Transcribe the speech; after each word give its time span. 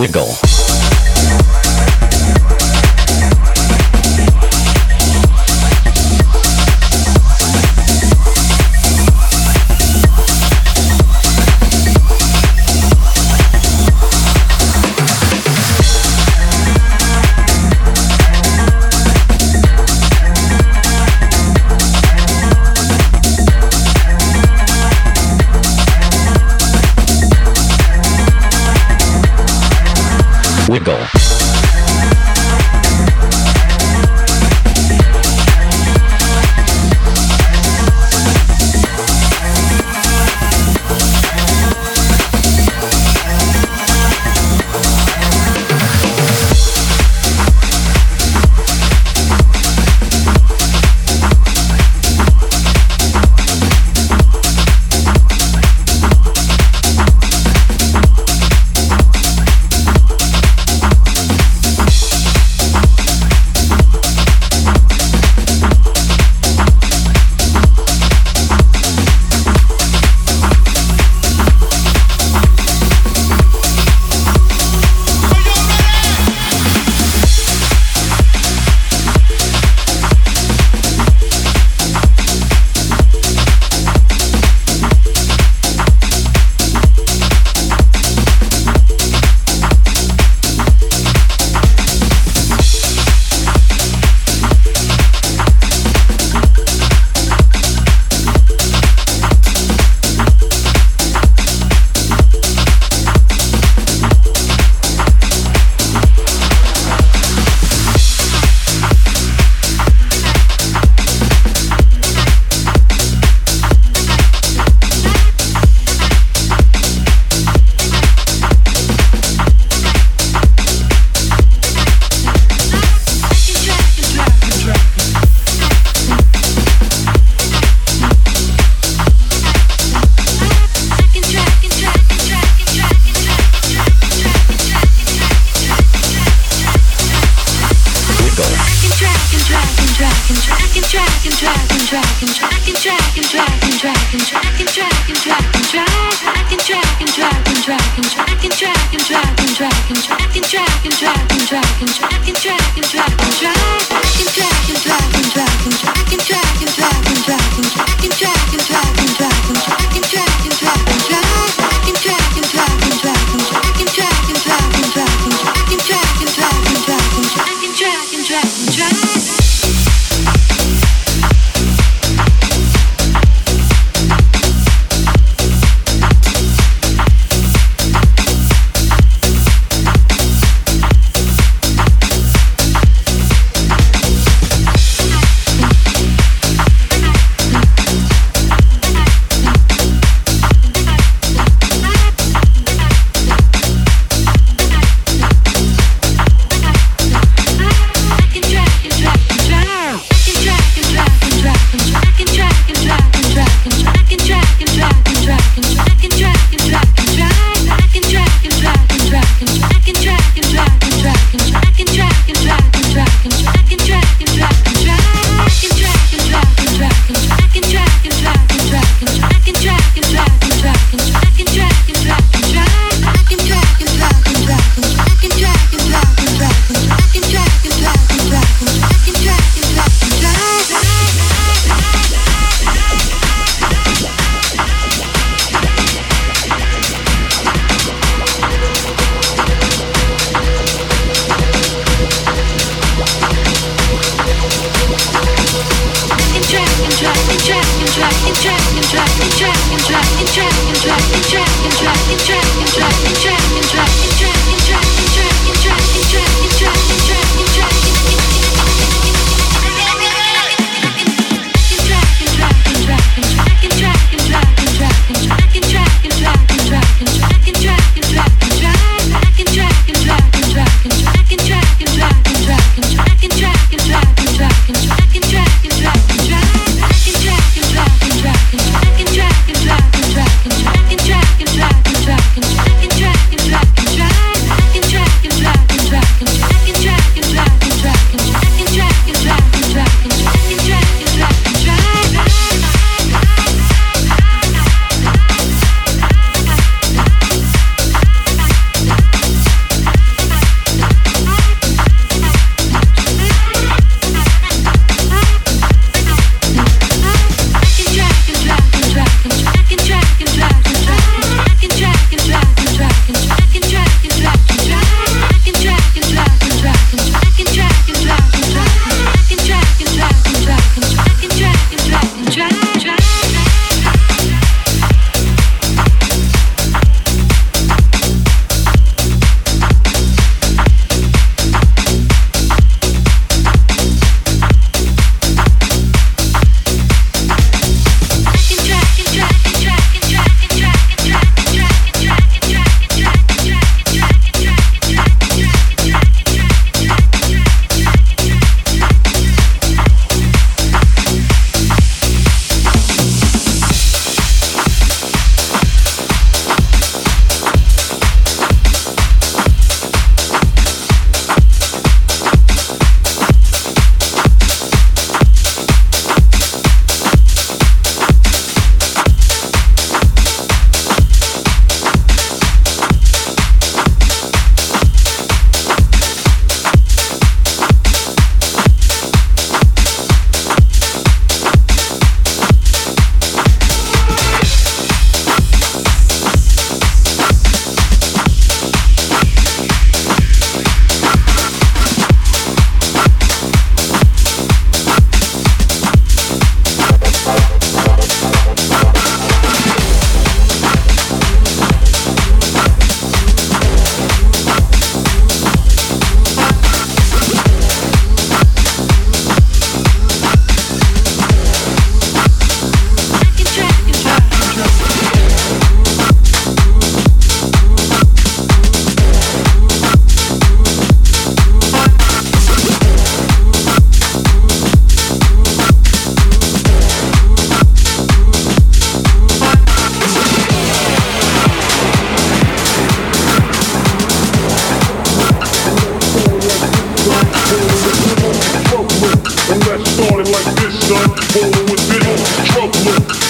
Wiggle. 0.00 0.49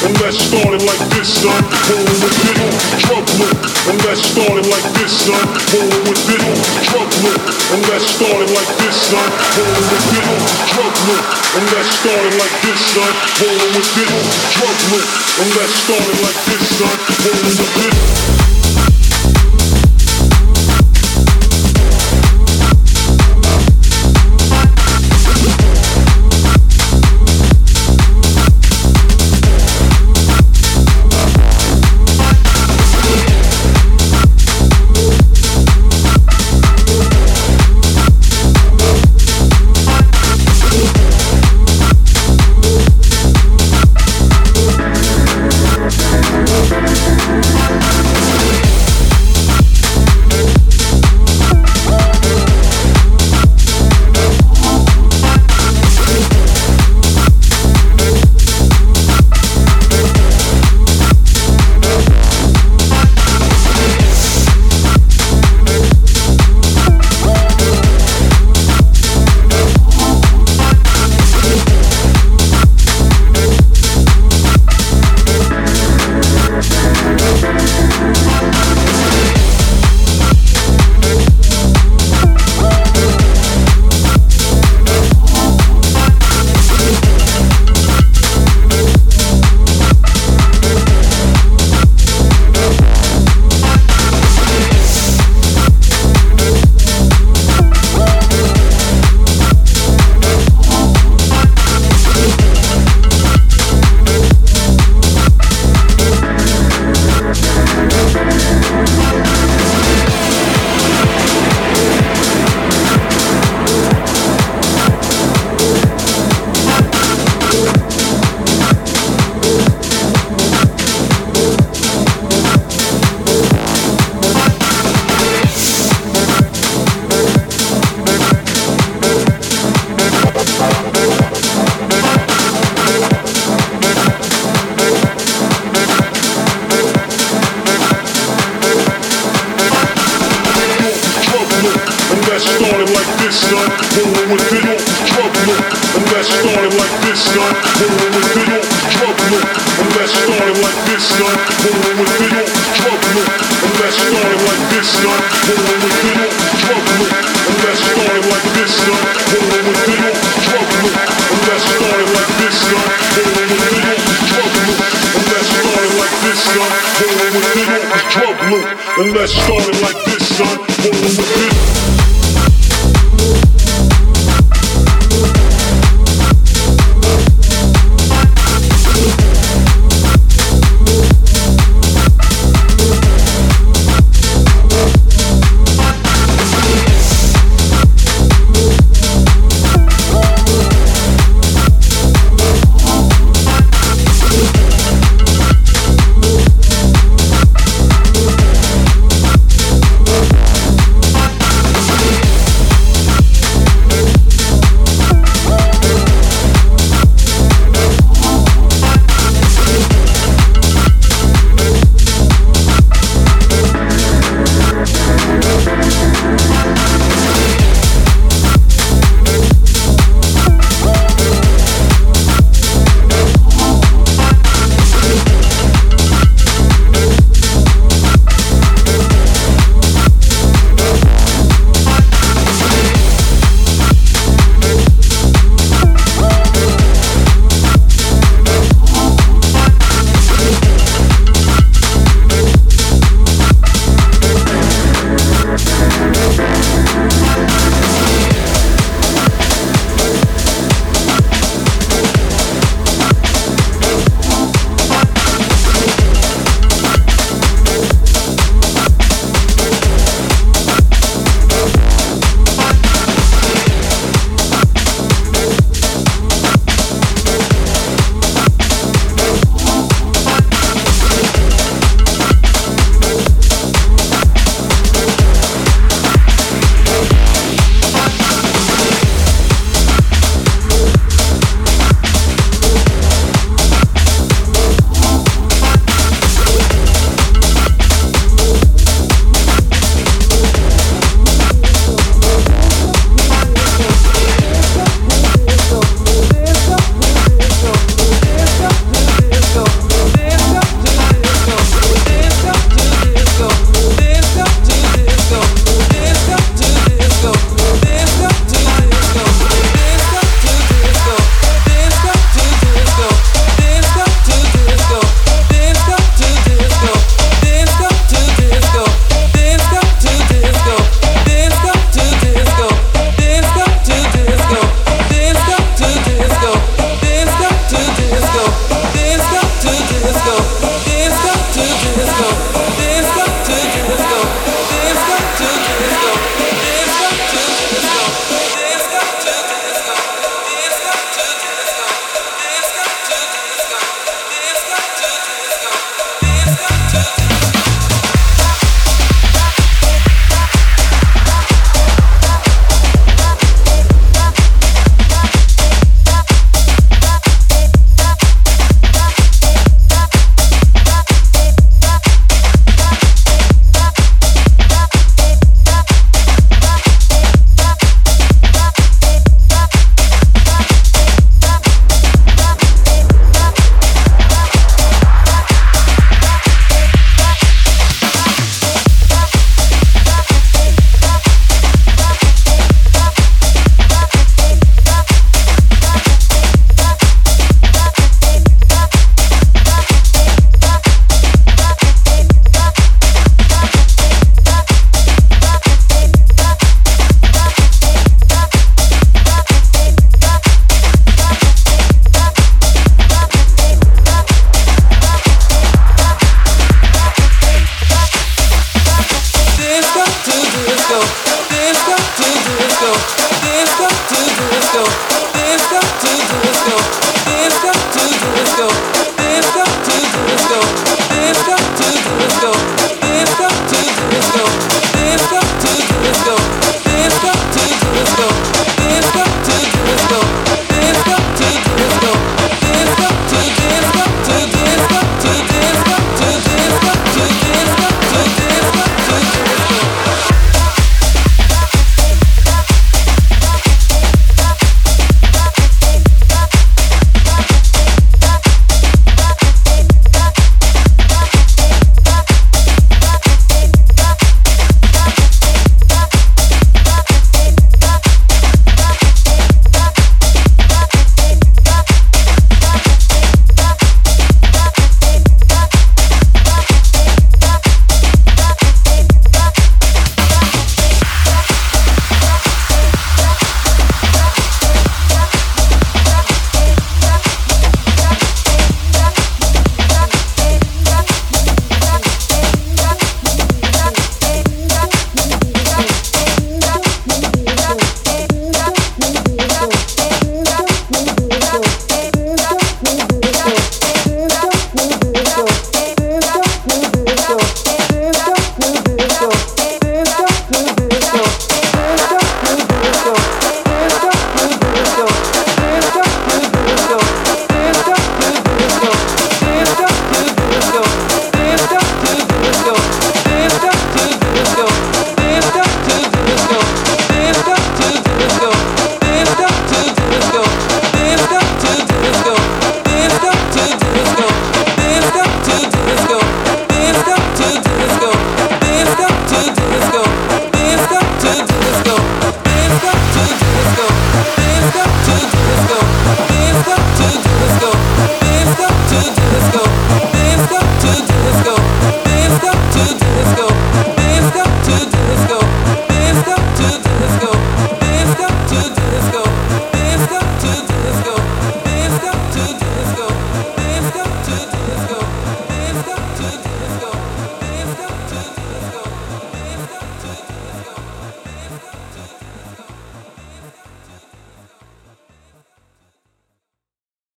And 0.01 0.17
let's 0.21 0.41
like 0.81 1.05
this, 1.13 1.29
son. 1.45 1.61
Rolling 1.93 2.21
with 2.25 2.41
it 2.49 2.57
on 2.57 2.73
trouble. 3.05 3.53
And 3.85 4.01
let's 4.09 4.33
like 4.73 4.89
this, 4.97 5.13
son. 5.29 5.45
Rolling 5.77 6.05
with 6.09 6.25
it 6.25 6.41
on 6.41 6.57
trouble. 6.89 7.37
And 7.69 7.83
let's 7.85 8.09
like 8.49 8.73
this, 8.81 8.97
son. 8.97 9.29
Rolling 9.61 9.89
with 9.93 10.17
it 10.17 10.25
on 10.25 10.41
trouble. 10.73 11.21
And 11.53 11.67
let's 11.77 11.93
like 12.41 12.57
this, 12.65 12.81
son. 12.97 13.13
Rolling 13.45 13.73
with 13.77 13.99
it 14.01 14.09
on 14.09 14.25
trouble. 14.57 15.03
And 15.37 15.49
let's 15.61 15.77
it 15.85 16.17
like 16.25 16.41
this, 16.49 16.65
son. 16.81 16.97
Rolling 17.21 17.57
with 17.61 17.85
it. 17.85 18.00